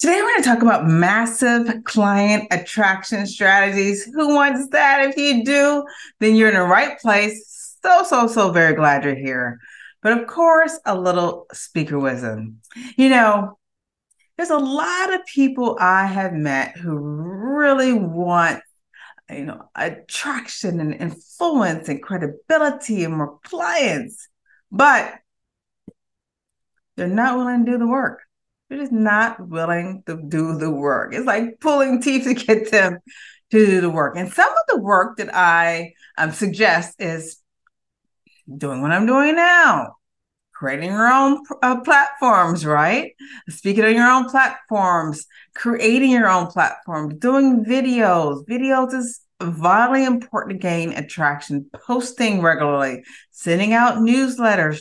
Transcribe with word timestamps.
Today, 0.00 0.20
we're 0.20 0.28
going 0.28 0.42
to 0.42 0.48
talk 0.48 0.62
about 0.62 0.88
massive 0.88 1.84
client 1.84 2.48
attraction 2.50 3.26
strategies. 3.26 4.04
Who 4.04 4.34
wants 4.34 4.68
that? 4.70 5.08
If 5.08 5.16
you 5.16 5.44
do, 5.44 5.84
then 6.18 6.34
you're 6.34 6.48
in 6.48 6.54
the 6.54 6.62
right 6.62 6.98
place. 6.98 7.78
So, 7.82 8.02
so, 8.02 8.26
so 8.26 8.50
very 8.50 8.74
glad 8.74 9.04
you're 9.04 9.14
here. 9.14 9.60
But 10.02 10.18
of 10.18 10.26
course, 10.26 10.78
a 10.84 10.98
little 10.98 11.46
speaker 11.52 11.98
wisdom. 11.98 12.60
You 12.96 13.08
know, 13.08 13.58
there's 14.36 14.50
a 14.50 14.58
lot 14.58 15.14
of 15.14 15.24
people 15.26 15.76
I 15.80 16.06
have 16.06 16.32
met 16.32 16.76
who 16.76 16.98
really 16.98 17.92
want 17.92 18.62
you 19.30 19.44
know 19.44 19.70
attraction 19.74 20.80
and 20.80 20.94
influence 20.94 21.88
and 21.88 22.02
credibility 22.02 23.04
and 23.04 23.16
more 23.16 23.38
clients 23.42 24.28
but 24.70 25.14
they're 26.96 27.08
not 27.08 27.38
willing 27.38 27.64
to 27.64 27.72
do 27.72 27.78
the 27.78 27.86
work 27.86 28.20
they're 28.68 28.78
just 28.78 28.92
not 28.92 29.48
willing 29.48 30.02
to 30.06 30.20
do 30.28 30.56
the 30.56 30.70
work 30.70 31.14
it's 31.14 31.26
like 31.26 31.60
pulling 31.60 32.00
teeth 32.00 32.24
to 32.24 32.34
get 32.34 32.70
them 32.70 32.98
to 33.50 33.66
do 33.66 33.80
the 33.80 33.90
work 33.90 34.16
and 34.16 34.32
some 34.32 34.48
of 34.48 34.66
the 34.68 34.80
work 34.80 35.16
that 35.18 35.34
i 35.34 35.92
um, 36.18 36.32
suggest 36.32 37.00
is 37.00 37.40
doing 38.56 38.82
what 38.82 38.92
i'm 38.92 39.06
doing 39.06 39.36
now 39.36 39.94
creating 40.54 40.90
your 40.90 41.08
own 41.08 41.42
uh, 41.62 41.80
platforms, 41.80 42.64
right? 42.64 43.12
Speaking 43.48 43.84
on 43.84 43.94
your 43.94 44.08
own 44.08 44.28
platforms, 44.28 45.26
creating 45.54 46.10
your 46.10 46.28
own 46.28 46.46
platform, 46.46 47.18
doing 47.18 47.64
videos. 47.64 48.46
Videos 48.46 48.94
is 48.94 49.20
vitally 49.42 50.04
important 50.04 50.52
to 50.52 50.62
gain 50.62 50.92
attraction, 50.92 51.68
posting 51.86 52.40
regularly, 52.40 53.04
sending 53.30 53.74
out 53.74 53.96
newsletters 53.96 54.80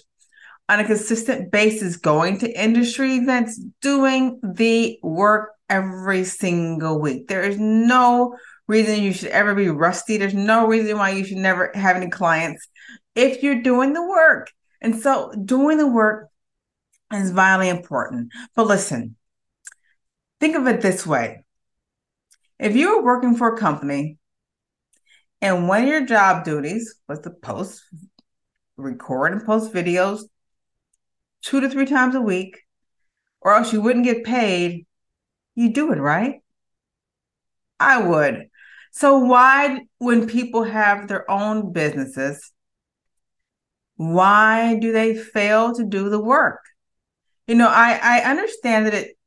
on 0.70 0.80
a 0.80 0.86
consistent 0.86 1.52
basis, 1.52 1.98
going 1.98 2.38
to 2.40 2.62
industry 2.62 3.16
events, 3.16 3.60
doing 3.82 4.40
the 4.44 4.98
work 5.04 5.52
every 5.70 6.24
single 6.24 7.00
week. 7.00 7.28
There 7.28 7.44
is 7.44 7.60
no 7.60 8.38
reason 8.68 9.04
you 9.04 9.14
should 9.14 9.30
ever 9.30 9.54
be 9.56 9.70
rusty. 9.70 10.18
There's 10.18 10.34
no 10.34 10.68
reason 10.68 10.98
why 10.98 11.12
you 11.12 11.26
should 11.26 11.38
never 11.38 11.72
have 11.76 11.96
any 11.96 12.10
clients 12.10 12.68
if 13.16 13.44
you're 13.44 13.62
doing 13.62 13.94
the 13.94 14.08
work. 14.08 14.52
And 14.82 15.00
so 15.00 15.32
doing 15.34 15.78
the 15.78 15.88
work 15.88 16.30
is 17.14 17.32
vitally 17.32 17.70
important. 17.70 18.32
But 18.56 18.68
listen, 18.68 19.16
think 20.40 20.56
of 20.56 20.68
it 20.68 20.82
this 20.82 21.06
way. 21.06 21.44
If 22.60 22.76
you 22.76 22.96
were 22.96 23.04
working 23.04 23.36
for 23.36 23.54
a 23.54 23.58
company 23.58 24.18
and 25.42 25.68
one 25.68 25.84
of 25.84 25.90
your 25.90 26.06
job 26.06 26.46
duties 26.46 26.96
was 27.08 27.20
to 27.20 27.30
post, 27.30 27.84
record 28.78 29.34
and 29.34 29.46
post 29.46 29.74
videos 29.74 30.24
two 31.44 31.62
to 31.62 31.70
three 31.70 31.86
times 31.86 32.16
a 32.16 32.22
week, 32.22 32.62
or 33.42 33.54
else 33.54 33.72
you 33.72 33.82
wouldn't 33.82 34.06
get 34.06 34.24
paid, 34.24 34.88
you 35.56 35.72
do 35.72 35.92
it, 35.92 36.00
right? 36.00 36.42
I 37.80 38.02
would. 38.02 38.50
So, 38.92 39.20
why, 39.20 39.82
when 39.98 40.28
people 40.28 40.64
have 40.64 41.08
their 41.08 41.30
own 41.30 41.74
businesses, 41.74 42.52
why 43.96 44.78
do 44.80 44.92
they 44.92 45.16
fail 45.16 45.74
to 45.76 45.84
do 45.84 46.10
the 46.10 46.20
work? 46.20 46.60
You 47.48 47.56
know, 47.56 47.68
I, 47.68 48.00
I 48.02 48.30
understand 48.30 48.86
that 48.86 48.94
it 48.94 49.18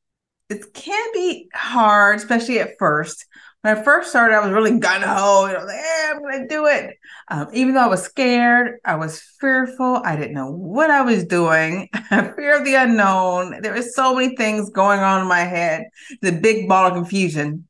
it 0.49 0.73
can 0.75 1.05
be 1.13 1.49
hard, 1.53 2.17
especially 2.19 2.61
at 2.61 2.79
first. 2.79 3.27
When 3.67 3.77
I 3.77 3.83
first 3.83 4.11
started, 4.11 4.37
I 4.37 4.45
was 4.45 4.53
really 4.53 4.79
gun 4.79 5.03
ho. 5.03 5.47
You 5.47 5.55
know, 5.55 5.65
like, 5.65 5.75
hey, 5.75 6.11
I'm 6.13 6.23
going 6.23 6.43
to 6.43 6.47
do 6.47 6.67
it. 6.67 6.97
Um, 7.27 7.49
even 7.53 7.75
though 7.75 7.81
I 7.81 7.89
was 7.89 8.05
scared, 8.05 8.79
I 8.85 8.95
was 8.95 9.21
fearful. 9.41 10.01
I 10.05 10.15
didn't 10.15 10.35
know 10.35 10.53
what 10.53 10.89
I 10.89 11.03
was 11.03 11.25
doing. 11.25 11.89
Fear 12.09 12.59
of 12.59 12.65
the 12.65 12.77
unknown. 12.77 13.61
There 13.63 13.75
were 13.75 13.83
so 13.83 14.15
many 14.15 14.37
things 14.37 14.71
going 14.71 15.01
on 15.01 15.23
in 15.23 15.27
my 15.27 15.41
head. 15.41 15.87
The 16.23 16.31
big 16.31 16.69
ball 16.69 16.87
of 16.87 16.93
confusion. 16.93 17.67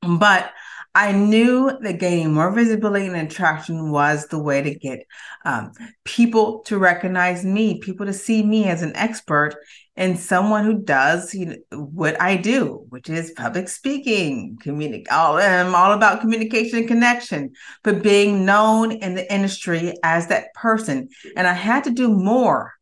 But 0.00 0.50
I 0.94 1.12
knew 1.12 1.70
that 1.80 1.98
gaining 1.98 2.34
more 2.34 2.50
visibility 2.50 3.06
and 3.06 3.16
attraction 3.16 3.90
was 3.90 4.26
the 4.26 4.38
way 4.38 4.60
to 4.60 4.74
get 4.74 5.06
um, 5.44 5.72
people 6.04 6.60
to 6.66 6.76
recognize 6.76 7.46
me, 7.46 7.80
people 7.80 8.04
to 8.04 8.12
see 8.12 8.42
me 8.42 8.64
as 8.66 8.82
an 8.82 8.94
expert 8.94 9.56
and 9.96 10.18
someone 10.18 10.64
who 10.64 10.82
does 10.82 11.34
you 11.34 11.46
know, 11.46 11.56
what 11.78 12.20
I 12.20 12.36
do, 12.36 12.84
which 12.90 13.08
is 13.08 13.32
public 13.32 13.68
speaking, 13.68 14.58
communic- 14.62 15.10
all, 15.10 15.36
I'm 15.38 15.74
all 15.74 15.92
about 15.92 16.20
communication 16.20 16.80
and 16.80 16.88
connection, 16.88 17.52
but 17.82 18.02
being 18.02 18.44
known 18.44 18.92
in 18.92 19.14
the 19.14 19.32
industry 19.32 19.94
as 20.02 20.26
that 20.26 20.52
person. 20.54 21.08
And 21.36 21.46
I 21.46 21.54
had 21.54 21.84
to 21.84 21.90
do 21.90 22.08
more 22.08 22.74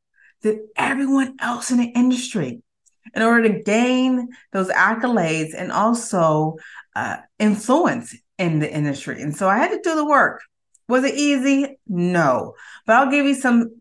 than 0.42 0.66
everyone 0.76 1.36
else 1.40 1.70
in 1.70 1.78
the 1.78 1.92
industry 1.94 2.62
in 3.14 3.22
order 3.22 3.48
to 3.48 3.62
gain 3.62 4.28
those 4.52 4.68
accolades 4.68 5.54
and 5.56 5.72
also 5.72 6.56
uh, 6.96 7.16
influence 7.38 8.16
in 8.38 8.58
the 8.58 8.72
industry. 8.72 9.20
And 9.20 9.36
so 9.36 9.48
I 9.48 9.58
had 9.58 9.70
to 9.70 9.80
do 9.82 9.94
the 9.94 10.04
work. 10.04 10.42
Was 10.88 11.04
it 11.04 11.14
easy? 11.14 11.78
No. 11.86 12.54
But 12.86 12.96
I'll 12.96 13.10
give 13.10 13.26
you 13.26 13.34
some 13.34 13.80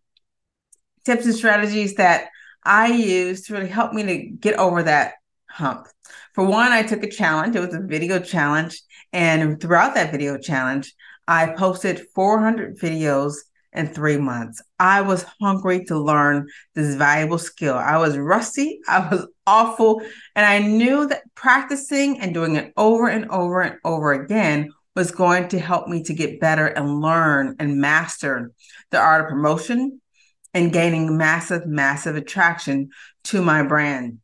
tips 1.05 1.25
and 1.25 1.35
strategies 1.35 1.95
that 1.95 2.29
I 2.63 2.87
used 2.87 3.47
to 3.47 3.53
really 3.53 3.67
help 3.67 3.93
me 3.93 4.03
to 4.03 4.17
get 4.17 4.59
over 4.59 4.83
that 4.83 5.13
hump. 5.49 5.87
For 6.33 6.45
one, 6.45 6.71
I 6.71 6.83
took 6.83 7.03
a 7.03 7.09
challenge. 7.09 7.55
It 7.55 7.61
was 7.61 7.73
a 7.73 7.81
video 7.81 8.19
challenge. 8.19 8.81
And 9.11 9.59
throughout 9.59 9.95
that 9.95 10.11
video 10.11 10.37
challenge, 10.37 10.93
I 11.27 11.47
posted 11.47 12.07
400 12.13 12.77
videos 12.77 13.35
in 13.73 13.87
three 13.87 14.17
months. 14.17 14.61
I 14.79 15.01
was 15.01 15.25
hungry 15.39 15.85
to 15.85 15.97
learn 15.97 16.47
this 16.75 16.95
valuable 16.95 17.37
skill. 17.37 17.75
I 17.75 17.97
was 17.97 18.17
rusty, 18.17 18.79
I 18.87 19.07
was 19.09 19.27
awful, 19.45 20.01
and 20.35 20.45
I 20.45 20.59
knew 20.59 21.07
that 21.07 21.23
practicing 21.35 22.19
and 22.19 22.33
doing 22.33 22.55
it 22.55 22.73
over 22.77 23.07
and 23.07 23.29
over 23.29 23.61
and 23.61 23.77
over 23.83 24.13
again 24.13 24.71
was 24.95 25.11
going 25.11 25.47
to 25.49 25.59
help 25.59 25.87
me 25.87 26.03
to 26.03 26.13
get 26.13 26.39
better 26.39 26.67
and 26.67 27.01
learn 27.01 27.55
and 27.59 27.79
master 27.79 28.51
the 28.91 28.99
art 28.99 29.21
of 29.21 29.29
promotion 29.29 30.01
and 30.53 30.73
gaining 30.73 31.17
massive, 31.17 31.65
massive 31.67 32.15
attraction 32.15 32.89
to 33.23 33.41
my 33.41 33.63
brand. 33.63 34.19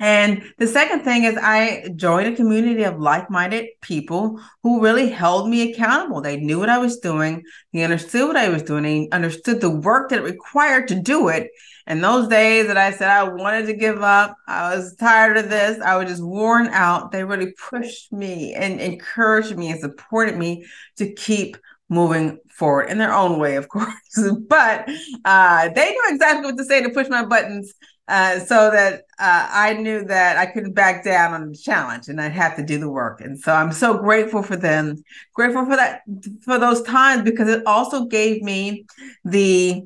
And 0.00 0.42
the 0.56 0.66
second 0.66 1.04
thing 1.04 1.24
is, 1.24 1.36
I 1.36 1.90
joined 1.94 2.32
a 2.32 2.36
community 2.36 2.84
of 2.84 2.98
like 2.98 3.30
minded 3.30 3.66
people 3.82 4.40
who 4.62 4.82
really 4.82 5.10
held 5.10 5.50
me 5.50 5.70
accountable. 5.70 6.22
They 6.22 6.38
knew 6.38 6.58
what 6.58 6.70
I 6.70 6.78
was 6.78 6.98
doing, 6.98 7.42
they 7.74 7.84
understood 7.84 8.26
what 8.26 8.36
I 8.36 8.48
was 8.48 8.62
doing, 8.62 8.82
they 8.82 9.08
understood 9.10 9.60
the 9.60 9.68
work 9.68 10.08
that 10.08 10.20
it 10.20 10.24
required 10.24 10.88
to 10.88 10.94
do 10.94 11.28
it. 11.28 11.50
And 11.86 12.02
those 12.02 12.28
days 12.28 12.66
that 12.68 12.78
I 12.78 12.92
said 12.92 13.10
I 13.10 13.24
wanted 13.24 13.66
to 13.66 13.74
give 13.74 14.00
up, 14.00 14.34
I 14.48 14.74
was 14.74 14.96
tired 14.96 15.36
of 15.36 15.50
this, 15.50 15.78
I 15.82 15.98
was 15.98 16.08
just 16.08 16.24
worn 16.24 16.68
out, 16.68 17.12
they 17.12 17.22
really 17.22 17.52
pushed 17.52 18.10
me 18.10 18.54
and 18.54 18.80
encouraged 18.80 19.56
me 19.56 19.70
and 19.70 19.80
supported 19.80 20.38
me 20.38 20.64
to 20.96 21.12
keep 21.12 21.58
moving 21.90 22.38
forward 22.48 22.88
in 22.88 22.96
their 22.96 23.12
own 23.12 23.38
way, 23.38 23.56
of 23.56 23.68
course. 23.68 23.90
but 24.48 24.88
uh, 25.26 25.68
they 25.68 25.90
knew 25.90 26.04
exactly 26.08 26.46
what 26.46 26.56
to 26.56 26.64
say 26.64 26.82
to 26.82 26.88
push 26.90 27.08
my 27.08 27.24
buttons 27.24 27.74
uh, 28.10 28.40
so 28.40 28.72
that 28.72 29.04
uh, 29.20 29.48
I 29.52 29.74
knew 29.74 30.04
that 30.04 30.36
I 30.36 30.46
couldn't 30.46 30.72
back 30.72 31.04
down 31.04 31.32
on 31.32 31.52
the 31.52 31.56
challenge 31.56 32.08
and 32.08 32.20
I'd 32.20 32.32
have 32.32 32.56
to 32.56 32.66
do 32.66 32.76
the 32.78 32.90
work. 32.90 33.20
And 33.20 33.38
so 33.38 33.54
I'm 33.54 33.70
so 33.70 33.96
grateful 33.98 34.42
for 34.42 34.56
them, 34.56 34.96
grateful 35.32 35.64
for 35.64 35.76
that, 35.76 36.02
for 36.42 36.58
those 36.58 36.82
times 36.82 37.22
because 37.22 37.48
it 37.48 37.62
also 37.66 38.06
gave 38.06 38.42
me 38.42 38.84
the 39.24 39.82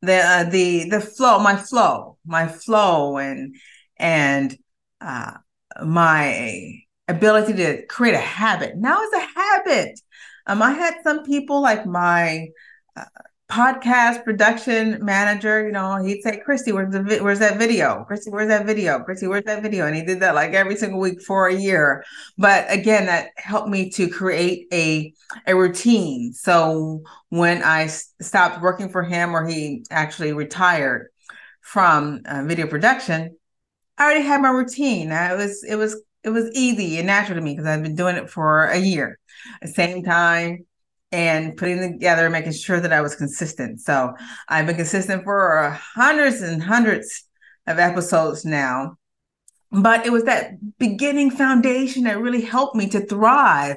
the 0.00 0.16
uh, 0.16 0.44
the 0.44 0.88
the 0.88 1.00
flow, 1.00 1.40
my 1.40 1.56
flow, 1.56 2.16
my 2.24 2.46
flow, 2.46 3.18
and 3.18 3.54
and 3.98 4.56
uh, 5.02 5.32
my 5.84 6.72
ability 7.06 7.52
to 7.54 7.84
create 7.86 8.14
a 8.14 8.18
habit. 8.18 8.76
Now 8.76 9.00
it's 9.02 9.14
a 9.14 9.40
habit. 9.40 10.00
Um, 10.46 10.62
I 10.62 10.70
had 10.70 11.02
some 11.02 11.24
people 11.24 11.60
like 11.60 11.84
my 11.84 12.46
uh, 12.96 13.04
podcast 13.50 14.24
production 14.24 15.02
manager, 15.02 15.64
you 15.64 15.72
know, 15.72 15.96
he'd 16.04 16.22
say, 16.22 16.38
Christie, 16.38 16.72
where's 16.72 16.92
the 16.92 17.02
vi- 17.02 17.20
where's 17.20 17.38
that 17.38 17.58
video? 17.58 18.04
Christie, 18.04 18.30
where's 18.30 18.48
that 18.48 18.66
video? 18.66 19.00
Christie, 19.00 19.26
where's 19.26 19.44
that 19.44 19.62
video? 19.62 19.86
And 19.86 19.96
he 19.96 20.02
did 20.02 20.20
that 20.20 20.34
like 20.34 20.52
every 20.52 20.76
single 20.76 21.00
week 21.00 21.22
for 21.22 21.46
a 21.48 21.54
year. 21.54 22.04
But 22.36 22.66
again, 22.68 23.06
that 23.06 23.30
helped 23.36 23.68
me 23.68 23.90
to 23.90 24.08
create 24.08 24.66
a 24.72 25.14
a 25.46 25.56
routine. 25.56 26.32
So 26.34 27.02
when 27.30 27.62
I 27.62 27.84
s- 27.84 28.12
stopped 28.20 28.60
working 28.60 28.90
for 28.90 29.02
him, 29.02 29.34
or 29.34 29.46
he 29.46 29.84
actually 29.90 30.32
retired 30.32 31.08
from 31.62 32.20
uh, 32.26 32.44
video 32.44 32.66
production, 32.66 33.36
I 33.96 34.04
already 34.04 34.24
had 34.24 34.42
my 34.42 34.50
routine. 34.50 35.10
I 35.10 35.34
was 35.34 35.64
it 35.64 35.76
was 35.76 36.00
it 36.22 36.30
was 36.30 36.50
easy 36.54 36.98
and 36.98 37.06
natural 37.06 37.36
to 37.38 37.42
me 37.42 37.52
because 37.52 37.66
I've 37.66 37.82
been 37.82 37.96
doing 37.96 38.16
it 38.16 38.28
for 38.28 38.66
a 38.66 38.78
year, 38.78 39.18
the 39.62 39.68
same 39.68 40.02
time 40.04 40.66
and 41.10 41.56
putting 41.56 41.80
together, 41.80 42.28
making 42.28 42.52
sure 42.52 42.80
that 42.80 42.92
I 42.92 43.00
was 43.00 43.16
consistent. 43.16 43.80
So 43.80 44.14
I've 44.48 44.66
been 44.66 44.76
consistent 44.76 45.24
for 45.24 45.78
hundreds 45.94 46.42
and 46.42 46.62
hundreds 46.62 47.24
of 47.66 47.78
episodes 47.78 48.44
now. 48.44 48.96
But 49.70 50.06
it 50.06 50.12
was 50.12 50.24
that 50.24 50.52
beginning 50.78 51.30
foundation 51.30 52.04
that 52.04 52.20
really 52.20 52.40
helped 52.40 52.76
me 52.76 52.88
to 52.88 53.00
thrive 53.00 53.76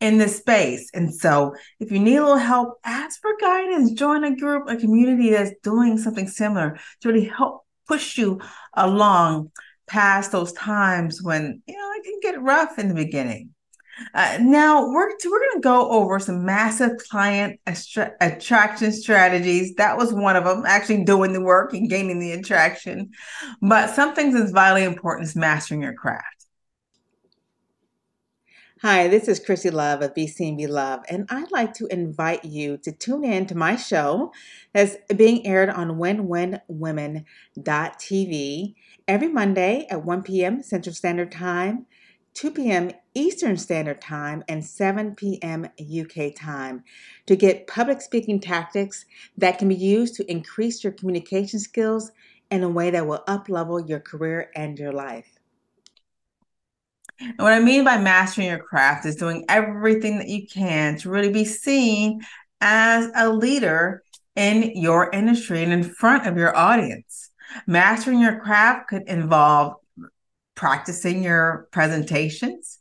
in 0.00 0.16
this 0.16 0.38
space. 0.38 0.90
And 0.94 1.14
so 1.14 1.54
if 1.78 1.92
you 1.92 1.98
need 1.98 2.16
a 2.16 2.22
little 2.22 2.38
help, 2.38 2.78
ask 2.84 3.20
for 3.20 3.36
guidance, 3.38 3.92
join 3.92 4.24
a 4.24 4.34
group, 4.34 4.68
a 4.68 4.76
community 4.76 5.30
that's 5.30 5.52
doing 5.62 5.98
something 5.98 6.26
similar 6.26 6.78
to 7.00 7.08
really 7.08 7.26
help 7.26 7.66
push 7.86 8.16
you 8.16 8.40
along 8.74 9.50
past 9.86 10.32
those 10.32 10.52
times 10.52 11.22
when, 11.22 11.62
you 11.66 11.76
know, 11.76 11.92
it 11.96 12.04
can 12.04 12.20
get 12.22 12.40
rough 12.40 12.78
in 12.78 12.88
the 12.88 12.94
beginning. 12.94 13.50
Uh, 14.14 14.38
now 14.40 14.86
we're 14.86 15.10
we're 15.10 15.38
going 15.38 15.54
to 15.54 15.60
go 15.60 15.90
over 15.90 16.18
some 16.18 16.44
massive 16.44 16.92
client 17.10 17.60
attra- 17.66 18.12
attraction 18.20 18.92
strategies. 18.92 19.74
That 19.76 19.96
was 19.96 20.12
one 20.12 20.36
of 20.36 20.44
them, 20.44 20.64
actually 20.66 21.04
doing 21.04 21.32
the 21.32 21.40
work 21.40 21.72
and 21.72 21.88
gaining 21.88 22.18
the 22.18 22.32
attraction. 22.32 23.10
But 23.60 23.90
some 23.90 24.14
things 24.14 24.50
vitally 24.50 24.84
important 24.84 25.28
is 25.28 25.36
mastering 25.36 25.82
your 25.82 25.94
craft. 25.94 26.40
Hi, 28.82 29.08
this 29.08 29.28
is 29.28 29.40
Chrissy 29.40 29.68
Love 29.68 30.00
of 30.00 30.14
BCB 30.14 30.66
Love, 30.66 31.00
and 31.10 31.26
I'd 31.28 31.52
like 31.52 31.74
to 31.74 31.86
invite 31.88 32.46
you 32.46 32.78
to 32.78 32.90
tune 32.90 33.24
in 33.24 33.44
to 33.48 33.54
my 33.54 33.76
show 33.76 34.32
that's 34.72 34.96
being 35.14 35.46
aired 35.46 35.68
on 35.68 35.98
winwinwomen.tv 35.98 38.74
every 39.06 39.28
Monday 39.28 39.86
at 39.90 40.02
1 40.02 40.22
p.m. 40.22 40.62
Central 40.62 40.94
Standard 40.94 41.30
Time, 41.30 41.84
2 42.32 42.52
p.m. 42.52 42.90
Eastern 43.14 43.56
Standard 43.56 44.00
Time, 44.00 44.44
and 44.48 44.64
7 44.64 45.14
p.m. 45.14 45.66
UK 45.80 46.34
time 46.34 46.84
to 47.26 47.36
get 47.36 47.66
public 47.66 48.00
speaking 48.00 48.40
tactics 48.40 49.04
that 49.36 49.58
can 49.58 49.68
be 49.68 49.74
used 49.74 50.14
to 50.16 50.30
increase 50.30 50.84
your 50.84 50.92
communication 50.92 51.58
skills 51.58 52.12
in 52.50 52.62
a 52.62 52.68
way 52.68 52.90
that 52.90 53.06
will 53.06 53.24
uplevel 53.28 53.88
your 53.88 54.00
career 54.00 54.50
and 54.54 54.78
your 54.78 54.92
life. 54.92 55.38
And 57.20 57.38
what 57.38 57.52
I 57.52 57.60
mean 57.60 57.84
by 57.84 57.98
mastering 57.98 58.48
your 58.48 58.58
craft 58.58 59.04
is 59.06 59.16
doing 59.16 59.44
everything 59.48 60.18
that 60.18 60.28
you 60.28 60.46
can 60.46 60.96
to 60.98 61.10
really 61.10 61.32
be 61.32 61.44
seen 61.44 62.22
as 62.60 63.10
a 63.14 63.28
leader 63.28 64.02
in 64.36 64.76
your 64.76 65.10
industry 65.10 65.62
and 65.62 65.72
in 65.72 65.84
front 65.84 66.26
of 66.26 66.36
your 66.36 66.56
audience. 66.56 67.30
Mastering 67.66 68.20
your 68.20 68.40
craft 68.40 68.88
could 68.88 69.02
involve 69.08 69.74
practicing 70.54 71.22
your 71.22 71.68
presentations, 71.72 72.79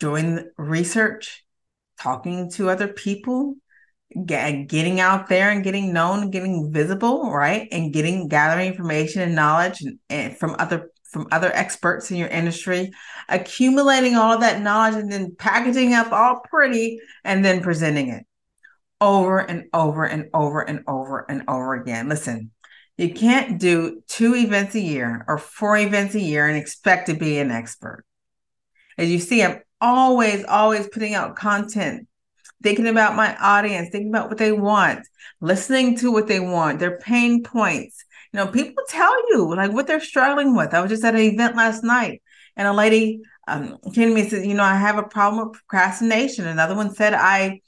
doing 0.00 0.50
research, 0.58 1.44
talking 2.00 2.50
to 2.52 2.68
other 2.68 2.88
people, 2.88 3.54
get, 4.26 4.66
getting 4.66 4.98
out 4.98 5.28
there 5.28 5.50
and 5.50 5.62
getting 5.62 5.92
known, 5.92 6.30
getting 6.30 6.72
visible, 6.72 7.30
right? 7.30 7.68
And 7.70 7.92
getting 7.92 8.26
gathering 8.26 8.72
information 8.72 9.22
and 9.22 9.36
knowledge 9.36 9.82
and, 9.82 9.98
and 10.08 10.36
from 10.36 10.56
other 10.58 10.90
from 11.10 11.26
other 11.32 11.50
experts 11.52 12.12
in 12.12 12.16
your 12.16 12.28
industry, 12.28 12.92
accumulating 13.28 14.14
all 14.14 14.32
of 14.32 14.42
that 14.42 14.62
knowledge 14.62 14.94
and 14.94 15.10
then 15.10 15.34
packaging 15.34 15.92
up 15.92 16.12
all 16.12 16.40
pretty 16.48 17.00
and 17.24 17.44
then 17.44 17.60
presenting 17.62 18.10
it 18.10 18.24
over 19.00 19.38
and 19.38 19.64
over 19.72 20.04
and 20.04 20.28
over 20.32 20.60
and 20.60 20.84
over 20.86 21.26
and 21.28 21.42
over 21.48 21.74
again. 21.74 22.08
Listen, 22.08 22.52
you 22.96 23.12
can't 23.12 23.58
do 23.58 24.02
two 24.06 24.36
events 24.36 24.74
a 24.74 24.80
year 24.80 25.24
or 25.26 25.38
four 25.38 25.76
events 25.76 26.14
a 26.14 26.20
year 26.20 26.46
and 26.46 26.56
expect 26.56 27.06
to 27.06 27.14
be 27.14 27.38
an 27.38 27.50
expert. 27.50 28.04
As 28.98 29.10
you 29.10 29.18
see, 29.18 29.42
I'm 29.42 29.62
always, 29.80 30.44
always 30.44 30.88
putting 30.88 31.14
out 31.14 31.36
content, 31.36 32.06
thinking 32.62 32.86
about 32.86 33.16
my 33.16 33.36
audience, 33.36 33.90
thinking 33.90 34.10
about 34.10 34.28
what 34.28 34.38
they 34.38 34.52
want, 34.52 35.06
listening 35.40 35.96
to 35.98 36.12
what 36.12 36.26
they 36.26 36.40
want, 36.40 36.78
their 36.78 36.98
pain 36.98 37.42
points, 37.42 38.04
you 38.32 38.38
know, 38.38 38.46
people 38.46 38.84
tell 38.88 39.14
you 39.30 39.54
like 39.54 39.72
what 39.72 39.86
they're 39.86 40.00
struggling 40.00 40.54
with. 40.54 40.72
I 40.72 40.80
was 40.80 40.90
just 40.90 41.04
at 41.04 41.14
an 41.14 41.20
event 41.20 41.56
last 41.56 41.82
night 41.82 42.22
and 42.56 42.68
a 42.68 42.72
lady 42.72 43.20
um, 43.48 43.78
came 43.92 44.08
to 44.08 44.14
me 44.14 44.20
and 44.20 44.30
said, 44.30 44.46
you 44.46 44.54
know, 44.54 44.62
I 44.62 44.76
have 44.76 44.98
a 44.98 45.02
problem 45.02 45.48
with 45.48 45.58
procrastination. 45.58 46.46
Another 46.46 46.76
one 46.76 46.94
said, 46.94 47.14
I, 47.14 47.60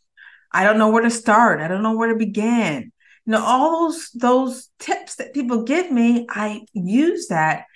I 0.53 0.64
don't 0.64 0.79
know 0.79 0.91
where 0.91 1.03
to 1.03 1.11
start. 1.11 1.61
I 1.61 1.69
don't 1.69 1.82
know 1.82 1.97
where 1.97 2.12
to 2.12 2.19
begin. 2.19 2.93
You 3.26 3.32
know, 3.32 3.44
all 3.44 3.88
those 3.88 4.11
those 4.11 4.70
tips 4.79 5.17
that 5.17 5.32
people 5.32 5.62
give 5.62 5.91
me, 5.91 6.26
I 6.29 6.62
use 6.73 7.29
that. 7.29 7.67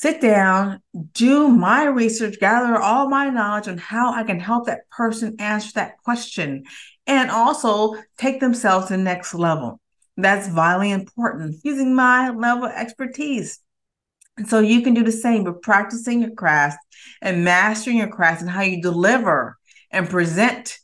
Sit 0.00 0.20
down, 0.20 0.80
do 1.12 1.48
my 1.48 1.86
research, 1.86 2.38
gather 2.38 2.76
all 2.76 3.08
my 3.08 3.30
knowledge 3.30 3.66
on 3.66 3.78
how 3.78 4.12
I 4.12 4.22
can 4.22 4.38
help 4.38 4.66
that 4.66 4.88
person 4.90 5.34
answer 5.40 5.72
that 5.74 5.98
question, 6.04 6.66
and 7.08 7.32
also 7.32 7.96
take 8.16 8.38
themselves 8.38 8.86
to 8.86 8.96
the 8.96 9.02
next 9.02 9.34
level. 9.34 9.80
That's 10.16 10.46
vitally 10.46 10.92
important 10.92 11.56
using 11.64 11.96
my 11.96 12.30
level 12.30 12.66
of 12.66 12.72
expertise. 12.76 13.58
And 14.36 14.48
so 14.48 14.60
you 14.60 14.82
can 14.82 14.94
do 14.94 15.02
the 15.02 15.10
same, 15.10 15.42
but 15.42 15.62
practicing 15.62 16.22
your 16.22 16.30
craft 16.30 16.78
and 17.20 17.42
mastering 17.42 17.96
your 17.96 18.06
craft 18.06 18.40
and 18.40 18.48
how 18.48 18.62
you 18.62 18.80
deliver 18.80 19.58
and 19.90 20.08
present 20.08 20.78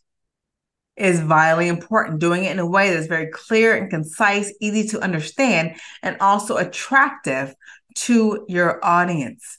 is 0.96 1.20
vitally 1.20 1.68
important. 1.68 2.18
Doing 2.18 2.46
it 2.46 2.50
in 2.52 2.58
a 2.58 2.66
way 2.66 2.92
that's 2.92 3.06
very 3.06 3.28
clear 3.28 3.76
and 3.76 3.90
concise, 3.90 4.52
easy 4.60 4.88
to 4.88 5.00
understand, 5.00 5.76
and 6.02 6.16
also 6.18 6.56
attractive 6.56 7.54
to 7.94 8.44
your 8.48 8.84
audience. 8.84 9.58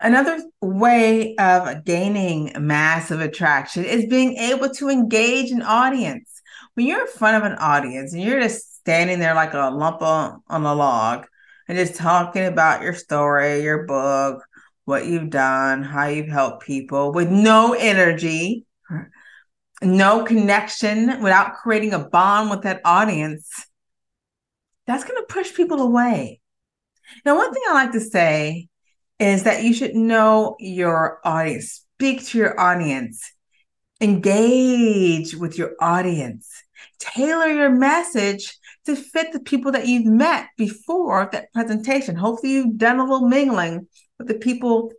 Another 0.00 0.42
way 0.60 1.34
of 1.36 1.84
gaining 1.84 2.52
massive 2.58 3.20
attraction 3.20 3.84
is 3.84 4.06
being 4.06 4.36
able 4.36 4.68
to 4.70 4.90
engage 4.90 5.50
an 5.50 5.62
audience 5.62 6.42
when 6.74 6.86
you're 6.86 7.00
in 7.00 7.06
front 7.06 7.36
of 7.36 7.50
an 7.50 7.58
audience 7.58 8.12
and 8.12 8.22
you're 8.22 8.40
just 8.40 8.76
standing 8.76 9.18
there 9.18 9.34
like 9.34 9.54
a 9.54 9.70
lump 9.70 10.02
on, 10.02 10.42
on 10.48 10.64
a 10.64 10.74
log 10.74 11.26
and 11.68 11.78
just 11.78 11.96
talking 11.96 12.44
about 12.44 12.82
your 12.82 12.92
story, 12.92 13.62
your 13.62 13.84
book, 13.86 14.44
what 14.84 15.06
you've 15.06 15.30
done, 15.30 15.82
how 15.82 16.06
you've 16.06 16.28
helped 16.28 16.64
people 16.64 17.12
with 17.12 17.30
no 17.30 17.72
energy, 17.72 18.66
no 19.82 20.24
connection, 20.24 21.22
without 21.22 21.54
creating 21.54 21.92
a 21.92 21.98
bond 21.98 22.50
with 22.50 22.62
that 22.62 22.80
audience, 22.84 23.65
that's 24.86 25.04
going 25.04 25.16
to 25.16 25.32
push 25.32 25.54
people 25.54 25.80
away. 25.80 26.40
Now, 27.24 27.36
one 27.36 27.52
thing 27.52 27.62
I 27.68 27.74
like 27.74 27.92
to 27.92 28.00
say 28.00 28.68
is 29.18 29.44
that 29.44 29.62
you 29.62 29.72
should 29.72 29.94
know 29.94 30.56
your 30.58 31.20
audience, 31.24 31.84
speak 31.94 32.26
to 32.26 32.38
your 32.38 32.58
audience, 32.60 33.32
engage 34.00 35.34
with 35.34 35.56
your 35.56 35.72
audience 35.80 36.64
tailor 36.98 37.48
your 37.48 37.70
message 37.70 38.58
to 38.86 38.96
fit 38.96 39.32
the 39.32 39.40
people 39.40 39.72
that 39.72 39.86
you've 39.86 40.06
met 40.06 40.48
before 40.56 41.28
that 41.32 41.52
presentation. 41.52 42.16
Hopefully, 42.16 42.52
you've 42.52 42.78
done 42.78 42.98
a 42.98 43.04
little 43.04 43.28
mingling 43.28 43.88
with 44.18 44.28
the 44.28 44.34
people 44.34 44.92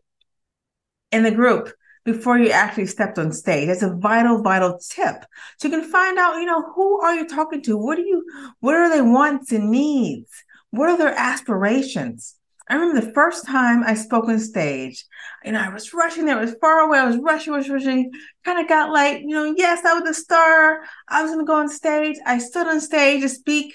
in 1.12 1.24
the 1.24 1.32
group 1.32 1.74
before 2.08 2.40
you 2.40 2.50
actually 2.52 2.86
stepped 2.86 3.20
on 3.20 3.34
stage. 3.34 3.68
That's 3.68 3.84
a 3.84 3.94
vital, 3.94 4.42
vital 4.42 4.80
tip. 4.80 5.26
So 5.60 5.68
you 5.68 5.78
can 5.78 5.92
find 5.92 6.18
out, 6.18 6.38
you 6.38 6.46
know, 6.46 6.72
who 6.74 7.02
are 7.02 7.14
you 7.14 7.28
talking 7.28 7.62
to? 7.64 7.78
What 7.78 7.98
do 7.98 8.02
you, 8.02 8.24
what 8.62 8.76
are 8.76 8.90
their 8.90 9.04
wants 9.04 9.52
and 9.52 9.70
needs? 9.70 10.32
What 10.72 10.90
are 10.90 10.98
their 10.98 11.14
aspirations? 11.14 12.36
I 12.70 12.76
remember 12.76 13.02
the 13.02 13.12
first 13.12 13.46
time 13.46 13.84
I 13.84 13.94
spoke 13.94 14.30
on 14.30 14.40
stage, 14.40 15.06
you 15.44 15.52
know, 15.52 15.60
I 15.60 15.68
was 15.68 15.94
rushing 15.94 16.26
there, 16.26 16.38
it 16.38 16.46
was 16.46 16.56
far 16.62 16.80
away, 16.80 16.98
I 16.98 17.06
was 17.06 17.18
rushing, 17.18 17.52
rushing, 17.54 17.74
rushing, 17.74 18.12
kind 18.46 18.60
of 18.60 18.70
got 18.70 18.92
like, 18.92 19.22
you 19.22 19.36
know, 19.36 19.54
yes, 19.58 19.84
I 19.86 20.00
was 20.00 20.10
a 20.10 20.14
star. 20.14 20.84
I 21.10 21.24
was 21.24 21.32
gonna 21.32 21.44
go 21.44 21.56
on 21.56 21.68
stage. 21.68 22.18
I 22.26 22.38
stood 22.38 22.68
on 22.68 22.80
stage 22.80 23.22
to 23.22 23.30
speak. 23.30 23.74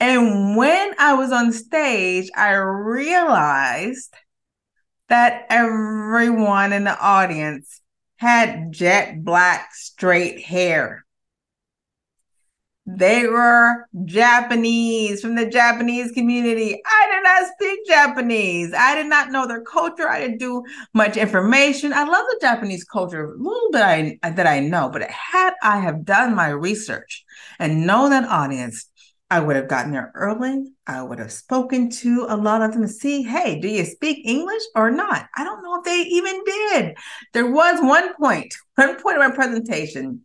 And 0.00 0.56
when 0.56 0.94
I 0.98 1.14
was 1.14 1.32
on 1.32 1.52
stage, 1.52 2.30
I 2.34 2.52
realized 2.52 4.14
that 5.08 5.46
everyone 5.50 6.72
in 6.72 6.84
the 6.84 6.98
audience 6.98 7.80
had 8.16 8.72
jet 8.72 9.24
black 9.24 9.74
straight 9.74 10.40
hair. 10.40 11.04
They 12.86 13.26
were 13.26 13.86
Japanese 14.04 15.22
from 15.22 15.36
the 15.36 15.46
Japanese 15.46 16.12
community. 16.12 16.82
I 16.84 17.10
did 17.12 17.22
not 17.22 17.52
speak 17.54 17.86
Japanese. 17.86 18.74
I 18.74 18.94
did 18.94 19.06
not 19.06 19.30
know 19.30 19.46
their 19.46 19.62
culture. 19.62 20.06
I 20.06 20.20
didn't 20.20 20.38
do 20.38 20.62
much 20.92 21.16
information. 21.16 21.94
I 21.94 22.04
love 22.04 22.26
the 22.28 22.38
Japanese 22.42 22.84
culture, 22.84 23.32
a 23.32 23.38
little 23.38 23.70
bit 23.72 24.18
I, 24.22 24.30
that 24.30 24.46
I 24.46 24.60
know, 24.60 24.90
but 24.90 25.02
had 25.10 25.54
I 25.62 25.80
have 25.80 26.04
done 26.04 26.34
my 26.34 26.48
research 26.48 27.24
and 27.58 27.86
know 27.86 28.10
that 28.10 28.28
audience, 28.28 28.90
I 29.30 29.40
would 29.40 29.56
have 29.56 29.68
gotten 29.68 29.92
there 29.92 30.12
early. 30.14 30.64
I 30.86 31.02
would 31.02 31.18
have 31.18 31.32
spoken 31.32 31.90
to 31.90 32.26
a 32.28 32.36
lot 32.36 32.62
of 32.62 32.72
them 32.72 32.82
to 32.82 32.88
see, 32.88 33.22
hey, 33.22 33.58
do 33.58 33.68
you 33.68 33.84
speak 33.84 34.20
English 34.24 34.62
or 34.74 34.90
not? 34.90 35.28
I 35.34 35.44
don't 35.44 35.62
know 35.62 35.78
if 35.78 35.84
they 35.84 36.02
even 36.02 36.44
did. 36.44 36.96
There 37.32 37.50
was 37.50 37.80
one 37.80 38.14
point, 38.14 38.54
one 38.74 39.00
point 39.00 39.16
of 39.16 39.28
my 39.28 39.34
presentation 39.34 40.24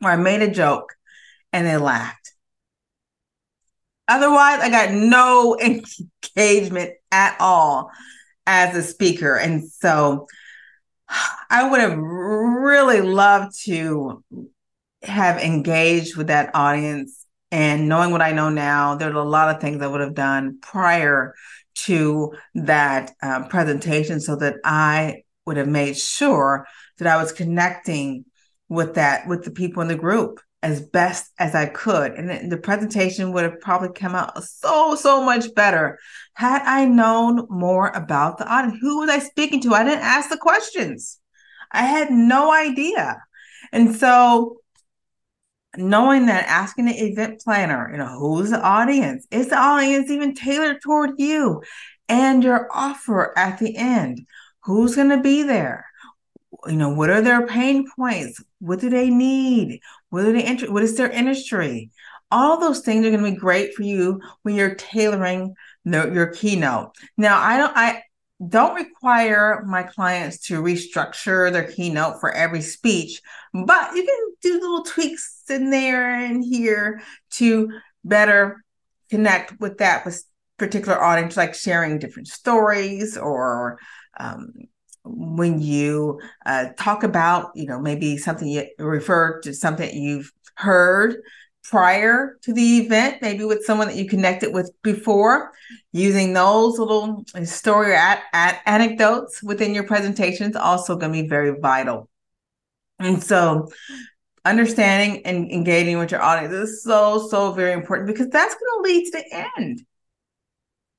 where 0.00 0.12
I 0.12 0.16
made 0.16 0.42
a 0.42 0.50
joke 0.50 0.94
and 1.52 1.66
they 1.66 1.76
laughed. 1.76 2.32
Otherwise, 4.08 4.60
I 4.60 4.70
got 4.70 4.90
no 4.92 5.56
engagement 6.36 6.94
at 7.12 7.36
all 7.38 7.90
as 8.46 8.76
a 8.76 8.82
speaker. 8.82 9.36
And 9.36 9.70
so 9.70 10.26
I 11.50 11.68
would 11.68 11.80
have 11.80 11.96
really 11.96 13.00
loved 13.00 13.58
to 13.64 14.24
have 15.02 15.38
engaged 15.40 16.16
with 16.16 16.26
that 16.26 16.50
audience. 16.54 17.26
And 17.52 17.88
knowing 17.88 18.12
what 18.12 18.22
I 18.22 18.32
know 18.32 18.48
now, 18.48 18.94
there's 18.94 19.14
a 19.14 19.20
lot 19.20 19.54
of 19.54 19.60
things 19.60 19.82
I 19.82 19.86
would 19.86 20.00
have 20.00 20.14
done 20.14 20.58
prior 20.60 21.34
to 21.74 22.32
that 22.54 23.12
um, 23.22 23.48
presentation 23.48 24.20
so 24.20 24.36
that 24.36 24.56
I 24.64 25.22
would 25.46 25.56
have 25.56 25.68
made 25.68 25.96
sure 25.96 26.66
that 26.98 27.08
I 27.08 27.16
was 27.16 27.32
connecting 27.32 28.24
with 28.68 28.94
that, 28.94 29.26
with 29.26 29.44
the 29.44 29.50
people 29.50 29.82
in 29.82 29.88
the 29.88 29.96
group 29.96 30.40
as 30.62 30.80
best 30.80 31.32
as 31.38 31.54
I 31.54 31.66
could. 31.66 32.12
And 32.12 32.52
the 32.52 32.58
presentation 32.58 33.32
would 33.32 33.44
have 33.44 33.60
probably 33.60 33.88
come 33.94 34.14
out 34.14 34.42
so, 34.44 34.94
so 34.94 35.22
much 35.22 35.54
better 35.54 35.98
had 36.34 36.62
I 36.62 36.84
known 36.84 37.46
more 37.48 37.88
about 37.88 38.38
the 38.38 38.46
audience. 38.46 38.78
Who 38.80 38.98
was 39.00 39.10
I 39.10 39.18
speaking 39.18 39.60
to? 39.62 39.74
I 39.74 39.84
didn't 39.84 40.04
ask 40.04 40.28
the 40.28 40.36
questions. 40.36 41.18
I 41.72 41.82
had 41.82 42.10
no 42.10 42.52
idea. 42.52 43.22
And 43.72 43.96
so 43.96 44.59
knowing 45.76 46.26
that 46.26 46.46
asking 46.48 46.86
the 46.86 46.94
event 46.94 47.40
planner, 47.40 47.88
you 47.90 47.98
know, 47.98 48.18
who's 48.18 48.50
the 48.50 48.60
audience? 48.60 49.26
Is 49.30 49.48
the 49.48 49.58
audience 49.58 50.10
even 50.10 50.34
tailored 50.34 50.80
toward 50.82 51.12
you 51.18 51.62
and 52.08 52.42
your 52.42 52.68
offer 52.72 53.36
at 53.38 53.58
the 53.58 53.76
end? 53.76 54.26
Who's 54.64 54.96
going 54.96 55.10
to 55.10 55.20
be 55.20 55.42
there? 55.42 55.86
You 56.66 56.76
know, 56.76 56.90
what 56.90 57.10
are 57.10 57.22
their 57.22 57.46
pain 57.46 57.88
points? 57.96 58.42
What 58.58 58.80
do 58.80 58.90
they 58.90 59.10
need? 59.10 59.80
What 60.10 60.24
are 60.24 60.32
they 60.32 60.44
inter- 60.44 60.70
what 60.70 60.82
is 60.82 60.96
their 60.96 61.10
industry? 61.10 61.90
All 62.32 62.58
those 62.58 62.80
things 62.80 63.06
are 63.06 63.10
going 63.10 63.24
to 63.24 63.30
be 63.30 63.36
great 63.36 63.74
for 63.74 63.82
you 63.82 64.20
when 64.42 64.54
you're 64.54 64.74
tailoring 64.74 65.54
the, 65.84 66.10
your 66.12 66.28
keynote. 66.28 66.94
Now, 67.16 67.40
I 67.40 67.56
don't 67.56 67.76
I 67.76 68.02
don't 68.46 68.74
require 68.74 69.64
my 69.66 69.82
clients 69.82 70.38
to 70.46 70.62
restructure 70.62 71.52
their 71.52 71.70
keynote 71.70 72.20
for 72.20 72.32
every 72.32 72.62
speech, 72.62 73.20
but 73.52 73.94
you 73.94 74.04
can 74.04 74.34
do 74.42 74.60
little 74.60 74.82
tweaks 74.82 75.39
in 75.50 75.70
there 75.70 76.10
and 76.10 76.44
here 76.44 77.02
to 77.32 77.70
better 78.04 78.64
connect 79.10 79.58
with 79.60 79.78
that 79.78 80.06
particular 80.56 81.02
audience, 81.02 81.36
like 81.36 81.54
sharing 81.54 81.98
different 81.98 82.28
stories 82.28 83.16
or 83.16 83.78
um, 84.18 84.52
when 85.04 85.60
you 85.60 86.20
uh, 86.46 86.66
talk 86.76 87.02
about, 87.02 87.50
you 87.54 87.66
know, 87.66 87.80
maybe 87.80 88.16
something 88.16 88.48
you 88.48 88.66
refer 88.78 89.40
to 89.40 89.52
something 89.54 89.94
you've 89.94 90.30
heard 90.54 91.16
prior 91.64 92.38
to 92.42 92.52
the 92.52 92.78
event, 92.78 93.22
maybe 93.22 93.44
with 93.44 93.64
someone 93.64 93.86
that 93.88 93.96
you 93.96 94.08
connected 94.08 94.52
with 94.52 94.70
before, 94.82 95.52
using 95.92 96.32
those 96.32 96.78
little 96.78 97.24
story 97.44 97.92
or 97.92 97.94
at, 97.94 98.22
at 98.32 98.60
anecdotes 98.66 99.42
within 99.42 99.74
your 99.74 99.84
presentation 99.84 100.50
is 100.50 100.56
also 100.56 100.96
going 100.96 101.12
to 101.12 101.22
be 101.22 101.28
very 101.28 101.58
vital. 101.58 102.08
And 102.98 103.22
so, 103.22 103.70
understanding 104.44 105.24
and 105.26 105.50
engaging 105.50 105.98
with 105.98 106.10
your 106.10 106.22
audience 106.22 106.54
is 106.54 106.82
so, 106.82 107.28
so 107.28 107.52
very 107.52 107.72
important 107.72 108.06
because 108.06 108.28
that's 108.28 108.54
going 108.54 108.84
to 108.84 108.88
lead 108.88 109.04
to 109.04 109.10
the 109.12 109.52
end, 109.58 109.82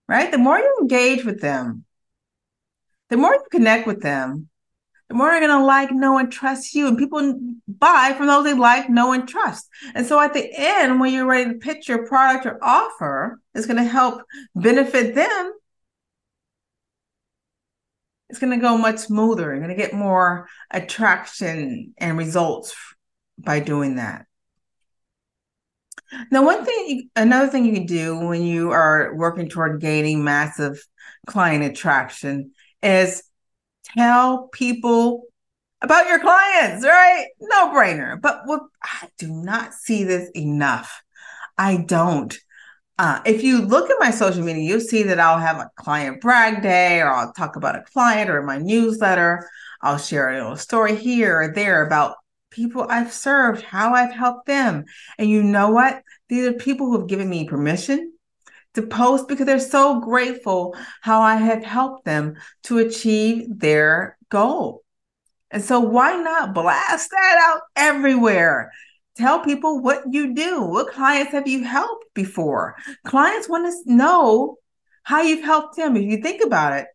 right? 0.07 0.31
The 0.31 0.37
more 0.37 0.57
you 0.59 0.77
engage 0.81 1.25
with 1.25 1.41
them, 1.41 1.85
the 3.09 3.17
more 3.17 3.33
you 3.33 3.43
connect 3.51 3.87
with 3.87 4.01
them, 4.01 4.47
the 5.09 5.15
more 5.15 5.29
they're 5.29 5.45
going 5.45 5.59
to 5.59 5.65
like, 5.65 5.91
know, 5.91 6.17
and 6.17 6.31
trust 6.31 6.73
you. 6.73 6.87
And 6.87 6.97
people 6.97 7.37
buy 7.67 8.13
from 8.15 8.27
those 8.27 8.45
they 8.45 8.53
like, 8.53 8.89
know, 8.89 9.11
and 9.11 9.27
trust. 9.27 9.67
And 9.93 10.05
so 10.05 10.21
at 10.21 10.33
the 10.33 10.49
end, 10.55 11.01
when 11.01 11.11
you're 11.11 11.25
ready 11.25 11.51
to 11.51 11.59
pitch 11.59 11.89
your 11.89 12.07
product 12.07 12.45
or 12.45 12.63
offer, 12.63 13.41
it's 13.53 13.65
going 13.65 13.83
to 13.83 13.83
help 13.83 14.21
benefit 14.55 15.13
them. 15.13 15.51
It's 18.29 18.39
going 18.39 18.57
to 18.57 18.61
go 18.61 18.77
much 18.77 18.99
smoother. 18.99 19.47
You're 19.47 19.57
going 19.57 19.67
to 19.67 19.75
get 19.75 19.93
more 19.93 20.47
attraction 20.69 21.93
and 21.97 22.17
results 22.17 22.73
by 23.43 23.59
doing 23.59 23.95
that. 23.95 24.25
Now, 26.29 26.43
one 26.43 26.65
thing, 26.65 27.09
another 27.15 27.47
thing 27.47 27.65
you 27.65 27.73
can 27.73 27.85
do 27.85 28.19
when 28.19 28.43
you 28.43 28.71
are 28.71 29.15
working 29.15 29.47
toward 29.47 29.79
gaining 29.79 30.23
massive 30.23 30.85
client 31.25 31.63
attraction 31.63 32.51
is 32.83 33.23
tell 33.97 34.49
people 34.49 35.23
about 35.81 36.07
your 36.07 36.19
clients, 36.19 36.85
right? 36.85 37.27
No 37.39 37.69
brainer. 37.69 38.19
But 38.19 38.41
what 38.45 38.61
I 38.83 39.07
do 39.17 39.31
not 39.31 39.73
see 39.73 40.03
this 40.03 40.29
enough. 40.35 41.01
I 41.57 41.77
don't. 41.77 42.37
Uh, 42.99 43.19
if 43.25 43.41
you 43.41 43.61
look 43.61 43.89
at 43.89 43.95
my 43.99 44.11
social 44.11 44.43
media, 44.43 44.63
you'll 44.63 44.79
see 44.79 45.03
that 45.03 45.19
I'll 45.19 45.39
have 45.39 45.57
a 45.57 45.71
client 45.75 46.21
brag 46.21 46.61
day, 46.61 46.99
or 47.01 47.09
I'll 47.09 47.33
talk 47.33 47.55
about 47.55 47.77
a 47.77 47.83
client, 47.93 48.29
or 48.29 48.39
in 48.39 48.45
my 48.45 48.57
newsletter, 48.57 49.49
I'll 49.81 49.97
share 49.97 50.29
a 50.29 50.37
little 50.37 50.57
story 50.57 50.95
here 50.95 51.41
or 51.41 51.53
there 51.53 51.85
about 51.85 52.17
people 52.51 52.85
I've 52.87 53.11
served, 53.11 53.63
how 53.63 53.93
I've 53.93 54.13
helped 54.13 54.45
them. 54.45 54.85
And 55.17 55.29
you 55.29 55.41
know 55.41 55.71
what? 55.71 56.03
These 56.29 56.47
are 56.47 56.53
people 56.53 56.87
who 56.87 56.99
have 56.99 57.07
given 57.07 57.29
me 57.29 57.47
permission 57.47 58.13
to 58.75 58.83
post 58.83 59.27
because 59.27 59.45
they're 59.45 59.59
so 59.59 59.99
grateful 59.99 60.75
how 61.01 61.21
I 61.21 61.35
have 61.35 61.63
helped 61.63 62.05
them 62.05 62.35
to 62.63 62.77
achieve 62.77 63.59
their 63.59 64.17
goal. 64.29 64.83
And 65.49 65.63
so, 65.63 65.79
why 65.79 66.15
not 66.15 66.53
blast 66.53 67.09
that 67.11 67.51
out 67.51 67.61
everywhere? 67.75 68.71
Tell 69.17 69.39
people 69.41 69.81
what 69.81 70.03
you 70.09 70.33
do. 70.33 70.61
What 70.61 70.93
clients 70.93 71.33
have 71.33 71.47
you 71.47 71.63
helped 71.63 72.05
before? 72.13 72.75
Clients 73.05 73.49
want 73.49 73.71
to 73.85 73.93
know 73.93 74.57
how 75.03 75.21
you've 75.21 75.43
helped 75.43 75.75
them. 75.75 75.97
If 75.97 76.03
you 76.03 76.21
think 76.21 76.41
about 76.41 76.79
it, 76.79 76.87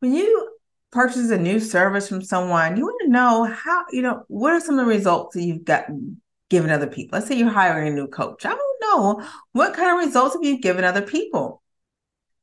when 0.00 0.12
you 0.12 0.53
purchase 0.94 1.30
a 1.30 1.36
new 1.36 1.58
service 1.58 2.08
from 2.08 2.22
someone, 2.22 2.76
you 2.76 2.84
want 2.84 3.00
to 3.02 3.10
know 3.10 3.44
how, 3.44 3.84
you 3.90 4.00
know, 4.00 4.22
what 4.28 4.52
are 4.52 4.60
some 4.60 4.78
of 4.78 4.86
the 4.86 4.90
results 4.90 5.34
that 5.34 5.42
you've 5.42 5.64
gotten 5.64 6.20
given 6.48 6.70
other 6.70 6.86
people? 6.86 7.18
Let's 7.18 7.28
say 7.28 7.36
you're 7.36 7.50
hiring 7.50 7.88
a 7.88 7.94
new 7.94 8.06
coach. 8.06 8.46
I 8.46 8.50
don't 8.50 8.80
know 8.80 9.26
what 9.52 9.74
kind 9.74 9.90
of 9.90 10.06
results 10.06 10.34
have 10.34 10.44
you 10.44 10.60
given 10.60 10.84
other 10.84 11.02
people? 11.02 11.62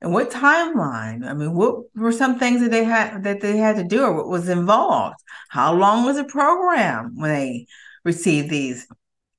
And 0.02 0.12
what 0.12 0.32
timeline? 0.32 1.26
I 1.26 1.34
mean, 1.34 1.54
what 1.54 1.96
were 1.96 2.12
some 2.12 2.40
things 2.40 2.62
that 2.62 2.72
they 2.72 2.84
had 2.84 3.24
that 3.24 3.40
they 3.40 3.56
had 3.56 3.78
to 3.78 3.84
do 3.84 4.04
or 4.04 4.14
what 4.14 4.28
was 4.28 4.50
involved? 4.50 5.18
How 5.50 5.74
long 5.74 6.06
was 6.06 6.18
the 6.18 6.26
program 6.26 7.14
when 7.16 7.32
they 7.32 7.68
received 8.04 8.50
these 8.50 8.88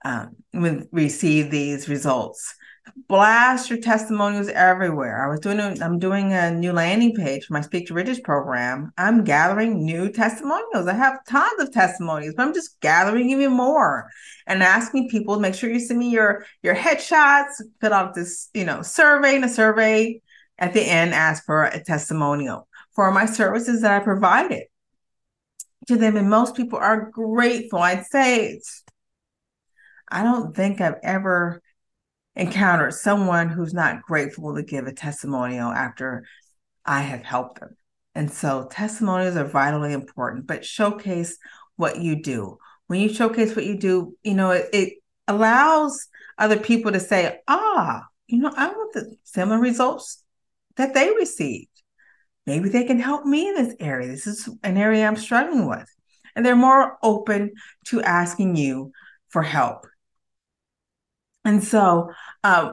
um, 0.05 0.37
when 0.53 0.89
received 0.91 1.51
these 1.51 1.89
results? 1.89 2.55
Blast 3.09 3.71
your 3.71 3.79
testimonials 3.81 4.49
everywhere. 4.49 5.25
I 5.25 5.29
was 5.29 5.41
doing 5.41 5.61
a, 5.61 5.75
I'm 5.83 5.99
doing 5.99 6.33
a 6.33 6.51
new 6.51 6.73
landing 6.73 7.15
page 7.15 7.45
for 7.45 7.55
my 7.55 7.61
Speak 7.61 7.87
to 7.87 7.95
Riches 7.95 8.21
program. 8.21 8.93
I'm 8.99 9.25
gathering 9.25 9.85
new 9.85 10.11
testimonials. 10.11 10.87
I 10.87 10.95
have 10.95 11.25
tons 11.29 11.61
of 11.61 11.73
testimonials, 11.73 12.35
but 12.37 12.47
I'm 12.47 12.55
just 12.55 12.81
gathering 12.81 13.31
even 13.31 13.53
more 13.53 14.09
and 14.47 14.63
asking 14.63 15.11
people 15.11 15.35
to 15.35 15.41
make 15.41 15.55
sure 15.55 15.71
you 15.71 15.81
send 15.81 16.01
me 16.01 16.11
your 16.11 16.45
your 16.63 16.75
headshots, 16.75 17.53
fill 17.81 17.93
out 17.95 18.15
this, 18.15 18.51
you 18.55 18.65
know, 18.65 18.83
survey 18.83 19.37
and 19.37 19.45
a 19.45 19.49
survey 19.49 20.21
at 20.59 20.75
the 20.75 20.83
end 20.83 21.15
ask 21.15 21.45
for 21.45 21.65
a 21.65 21.83
testimonial 21.83 22.69
for 22.95 23.11
my 23.11 23.27
services 23.27 23.83
that 23.83 23.93
I 23.93 24.05
provided 24.05 24.65
to 25.89 25.97
them 25.97 26.17
and 26.17 26.29
most 26.29 26.57
people 26.57 26.79
are 26.79 27.11
grateful. 27.11 27.79
I'd 27.79 28.07
say 28.07 28.61
I 30.11 30.23
don't 30.23 30.55
think 30.55 30.81
I've 30.81 31.01
ever 31.03 31.62
encountered 32.35 32.95
someone 32.95 33.49
who's 33.49 33.75
not 33.75 34.03
grateful 34.03 34.55
to 34.55 34.63
give 34.63 34.87
a 34.87 34.93
testimonial 34.93 35.71
after 35.71 36.25
I 36.85 37.01
have 37.01 37.23
helped 37.23 37.61
them. 37.61 37.77
And 38.15 38.31
so 38.31 38.69
testimonials 38.71 39.37
are 39.37 39.45
vitally 39.45 39.93
important, 39.93 40.47
but 40.47 40.65
showcase 40.65 41.39
what 41.77 41.99
you 41.99 42.23
do. 42.23 42.59
When 42.87 43.01
you 43.01 43.09
showcase 43.09 43.57
what 43.57 43.65
you 43.65 43.79
do, 43.79 44.17
you 44.23 44.35
know, 44.35 44.51
it, 44.51 44.69
it 44.73 44.93
allows 45.29 46.09
other 46.39 46.59
people 46.59 46.93
to 46.93 47.01
say, 47.01 47.41
ah, 47.49 48.05
you 48.27 48.39
know, 48.39 48.53
I 48.55 48.69
want 48.69 48.93
the 48.93 49.17
similar 49.25 49.59
results 49.59 50.23
that 50.77 50.95
they 50.95 51.11
received. 51.11 51.69
Maybe 52.47 52.69
they 52.69 52.85
can 52.85 52.99
help 52.99 53.25
me 53.25 53.49
in 53.49 53.55
this 53.55 53.75
area. 53.79 54.09
This 54.09 54.27
is 54.27 54.49
an 54.63 54.77
area 54.77 55.07
I'm 55.07 55.17
struggling 55.17 55.69
with. 55.69 55.89
And 56.35 56.45
they're 56.45 56.57
more 56.57 56.99
open 57.03 57.53
to 57.87 58.03
asking 58.03 58.57
you 58.57 58.93
for 59.29 59.43
help. 59.43 59.87
And 61.45 61.63
so 61.63 62.11
uh, 62.45 62.73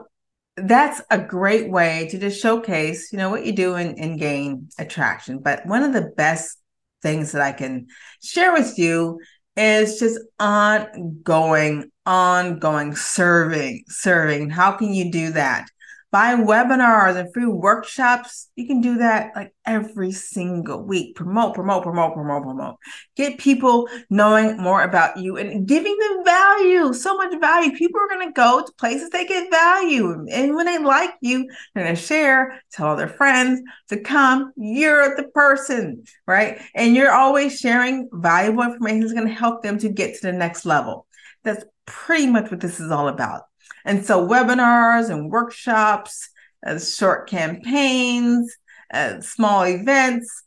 that's 0.56 1.02
a 1.10 1.18
great 1.18 1.70
way 1.70 2.08
to 2.10 2.18
just 2.18 2.40
showcase, 2.40 3.12
you 3.12 3.18
know, 3.18 3.30
what 3.30 3.44
you 3.44 3.52
do 3.52 3.74
and, 3.74 3.98
and 3.98 4.18
gain 4.18 4.68
attraction. 4.78 5.40
But 5.40 5.66
one 5.66 5.82
of 5.82 5.92
the 5.92 6.12
best 6.16 6.58
things 7.02 7.32
that 7.32 7.42
I 7.42 7.52
can 7.52 7.86
share 8.22 8.52
with 8.52 8.78
you 8.78 9.20
is 9.56 9.98
just 9.98 10.20
ongoing, 10.38 11.90
ongoing 12.06 12.94
serving, 12.94 13.84
serving. 13.88 14.50
How 14.50 14.72
can 14.72 14.92
you 14.92 15.10
do 15.10 15.32
that? 15.32 15.66
Buy 16.10 16.34
webinars 16.34 17.16
and 17.16 17.32
free 17.32 17.46
workshops. 17.46 18.50
You 18.56 18.66
can 18.66 18.80
do 18.80 18.98
that 18.98 19.32
like 19.36 19.54
every 19.64 20.10
single 20.12 20.82
week. 20.82 21.14
Promote, 21.14 21.54
promote, 21.54 21.82
promote, 21.82 22.14
promote, 22.14 22.42
promote. 22.42 22.76
Get 23.16 23.38
people 23.38 23.88
knowing 24.08 24.56
more 24.56 24.82
about 24.82 25.16
you 25.16 25.36
and 25.36 25.66
giving 25.66 25.96
them 25.96 26.24
value. 26.24 26.92
So 26.92 27.16
much 27.16 27.38
value. 27.40 27.76
People 27.76 28.00
are 28.00 28.08
going 28.08 28.28
to 28.28 28.32
go 28.32 28.62
to 28.64 28.72
places 28.72 29.10
they 29.10 29.26
get 29.26 29.50
value. 29.50 30.26
And 30.30 30.54
when 30.54 30.66
they 30.66 30.78
like 30.78 31.14
you, 31.20 31.48
they're 31.74 31.84
going 31.84 31.96
to 31.96 32.00
share, 32.00 32.62
tell 32.72 32.88
all 32.88 32.96
their 32.96 33.08
friends 33.08 33.60
to 33.88 34.00
come. 34.00 34.52
You're 34.56 35.16
the 35.16 35.28
person, 35.28 36.04
right? 36.26 36.60
And 36.74 36.96
you're 36.96 37.12
always 37.12 37.58
sharing 37.58 38.08
valuable 38.12 38.64
information 38.64 39.00
that's 39.00 39.12
going 39.12 39.28
to 39.28 39.34
help 39.34 39.62
them 39.62 39.78
to 39.78 39.88
get 39.88 40.16
to 40.16 40.26
the 40.26 40.32
next 40.32 40.66
level. 40.66 41.06
That's 41.44 41.64
pretty 41.86 42.26
much 42.26 42.50
what 42.50 42.60
this 42.60 42.80
is 42.80 42.90
all 42.90 43.08
about. 43.08 43.42
And 43.84 44.04
so, 44.04 44.26
webinars 44.26 45.10
and 45.10 45.30
workshops, 45.30 46.28
uh, 46.66 46.78
short 46.78 47.28
campaigns, 47.28 48.56
uh, 48.92 49.20
small 49.20 49.64
events, 49.64 50.44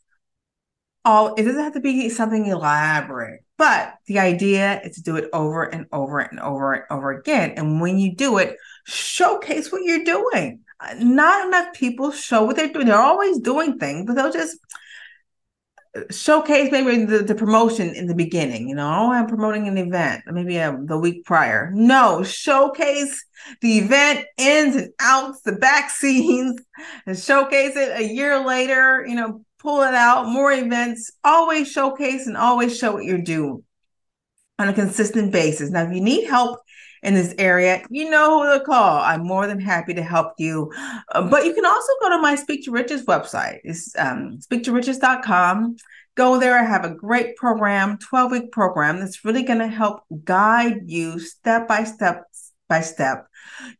all 1.04 1.34
it 1.34 1.42
doesn't 1.42 1.62
have 1.62 1.74
to 1.74 1.80
be 1.80 2.08
something 2.08 2.46
elaborate, 2.46 3.40
but 3.58 3.94
the 4.06 4.18
idea 4.18 4.80
is 4.82 4.96
to 4.96 5.02
do 5.02 5.16
it 5.16 5.28
over 5.32 5.64
and 5.64 5.86
over 5.92 6.20
and 6.20 6.40
over 6.40 6.72
and 6.72 6.84
over 6.90 7.10
again. 7.12 7.52
And 7.56 7.80
when 7.80 7.98
you 7.98 8.14
do 8.14 8.38
it, 8.38 8.56
showcase 8.86 9.70
what 9.70 9.82
you're 9.82 10.04
doing. 10.04 10.60
Uh, 10.80 10.94
not 10.98 11.46
enough 11.46 11.74
people 11.74 12.10
show 12.10 12.44
what 12.44 12.56
they're 12.56 12.68
doing. 12.68 12.86
They're 12.86 12.96
always 12.96 13.38
doing 13.38 13.78
things, 13.78 14.06
but 14.06 14.16
they'll 14.16 14.32
just 14.32 14.58
showcase 16.10 16.72
maybe 16.72 17.04
the, 17.04 17.18
the 17.18 17.34
promotion 17.34 17.94
in 17.94 18.06
the 18.06 18.14
beginning 18.14 18.68
you 18.68 18.74
know 18.74 18.88
oh 18.88 19.12
i'm 19.12 19.26
promoting 19.26 19.68
an 19.68 19.78
event 19.78 20.22
maybe 20.26 20.58
um, 20.60 20.86
the 20.86 20.98
week 20.98 21.24
prior. 21.24 21.70
No 21.72 22.22
showcase 22.22 23.24
the 23.60 23.78
event 23.78 24.26
ins 24.36 24.76
and 24.76 24.90
outs 25.00 25.42
the 25.42 25.52
back 25.52 25.90
scenes 25.90 26.60
and 27.06 27.18
showcase 27.18 27.76
it 27.76 28.00
a 28.00 28.12
year 28.12 28.44
later 28.44 29.04
you 29.06 29.14
know 29.14 29.44
pull 29.58 29.82
it 29.82 29.94
out 29.94 30.28
more 30.28 30.52
events 30.52 31.12
always 31.22 31.70
showcase 31.70 32.26
and 32.26 32.36
always 32.36 32.76
show 32.76 32.92
what 32.92 33.04
you're 33.04 33.18
doing 33.18 33.62
on 34.58 34.68
a 34.68 34.72
consistent 34.72 35.32
basis. 35.32 35.70
Now 35.70 35.84
if 35.84 35.94
you 35.94 36.00
need 36.00 36.28
help 36.28 36.60
in 37.04 37.14
this 37.14 37.34
area, 37.38 37.82
you 37.90 38.08
know 38.08 38.42
who 38.42 38.58
to 38.58 38.64
call. 38.64 38.98
I'm 38.98 39.24
more 39.24 39.46
than 39.46 39.60
happy 39.60 39.92
to 39.94 40.02
help 40.02 40.32
you. 40.38 40.72
Uh, 41.12 41.28
but 41.28 41.44
you 41.44 41.52
can 41.54 41.66
also 41.66 41.92
go 42.00 42.08
to 42.08 42.18
my 42.18 42.34
Speak 42.34 42.64
to 42.64 42.70
Riches 42.70 43.04
website. 43.04 43.60
It's 43.62 43.94
um, 43.98 44.38
speaktoriches.com. 44.38 45.76
Go 46.16 46.40
there. 46.40 46.58
I 46.58 46.64
have 46.64 46.84
a 46.84 46.94
great 46.94 47.36
program, 47.36 47.98
12 47.98 48.32
week 48.32 48.52
program 48.52 49.00
that's 49.00 49.24
really 49.24 49.42
going 49.42 49.58
to 49.58 49.68
help 49.68 50.00
guide 50.24 50.82
you 50.86 51.18
step 51.18 51.68
by 51.68 51.84
step 51.84 52.24
by 52.68 52.80
step 52.80 53.26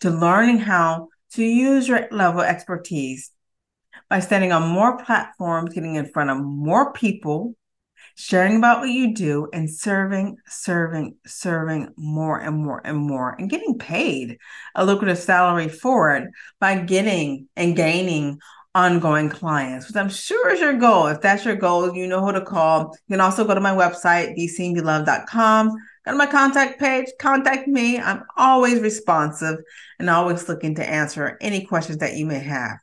to 0.01 0.11
learning 0.11 0.59
how 0.59 1.09
to 1.33 1.43
use 1.43 1.89
your 1.89 2.07
level 2.11 2.43
expertise 2.43 3.31
by 4.11 4.21
standing 4.21 4.53
on 4.53 4.69
more 4.69 4.99
platforms, 4.99 5.73
getting 5.73 5.95
in 5.95 6.07
front 6.07 6.31
of 6.31 6.39
more 6.39 6.93
people, 6.93 7.55
sharing 8.15 8.57
about 8.57 8.81
what 8.81 8.91
you 8.91 9.15
do 9.15 9.49
and 9.53 9.69
serving, 9.71 10.37
serving, 10.47 11.17
serving 11.27 11.89
more 11.97 12.39
and 12.39 12.57
more 12.57 12.81
and 12.85 12.99
more 12.99 13.35
and 13.39 13.51
getting 13.51 13.79
paid 13.79 14.39
a 14.75 14.85
lucrative 14.85 15.19
salary 15.19 15.69
for 15.69 16.15
it 16.17 16.29
by 16.61 16.79
getting 16.79 17.49
and 17.57 17.77
gaining 17.77 18.39
ongoing 18.75 19.29
clients, 19.29 19.87
which 19.87 19.97
I'm 19.97 20.09
sure 20.09 20.53
is 20.53 20.61
your 20.61 20.75
goal. 20.75 21.07
If 21.07 21.21
that's 21.21 21.45
your 21.45 21.55
goal, 21.55 21.95
you 21.95 22.07
know 22.07 22.25
who 22.25 22.33
to 22.33 22.41
call. 22.41 22.93
You 23.07 23.15
can 23.15 23.21
also 23.21 23.45
go 23.45 23.55
to 23.55 23.61
my 23.61 23.71
website, 23.71 24.37
beseenbeloved.com. 24.37 25.69
Go 26.05 26.11
to 26.11 26.19
my 26.19 26.27
contact 26.27 26.81
page, 26.81 27.07
contact 27.19 27.69
me. 27.69 27.99
I'm 27.99 28.25
always 28.37 28.81
responsive 28.81 29.59
and 29.99 30.11
always 30.11 30.49
looking 30.49 30.75
to 30.75 30.89
answer 30.89 31.39
any 31.41 31.65
questions 31.65 31.99
that 31.99 32.17
you 32.17 32.27
may 32.27 32.41
have. 32.41 32.79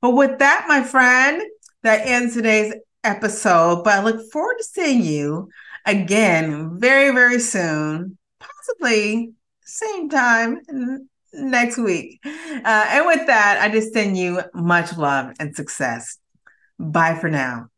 But 0.00 0.10
with 0.10 0.38
that, 0.38 0.66
my 0.68 0.82
friend, 0.82 1.42
that 1.82 2.06
ends 2.06 2.34
today's 2.34 2.74
episode, 3.04 3.84
but 3.84 3.94
I 3.94 4.02
look 4.02 4.30
forward 4.30 4.56
to 4.58 4.64
seeing 4.64 5.02
you 5.02 5.48
again 5.86 6.78
very, 6.78 7.12
very 7.12 7.40
soon, 7.40 8.18
possibly 8.38 9.32
same 9.64 10.08
time 10.08 10.60
next 11.32 11.78
week. 11.78 12.20
Uh, 12.24 12.86
and 12.88 13.06
with 13.06 13.26
that, 13.26 13.58
I 13.60 13.70
just 13.70 13.92
send 13.92 14.16
you 14.16 14.42
much 14.54 14.96
love 14.96 15.34
and 15.38 15.54
success. 15.54 16.18
Bye 16.78 17.14
for 17.14 17.30
now. 17.30 17.68